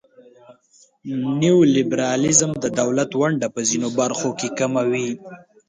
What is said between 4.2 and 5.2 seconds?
کې کموي.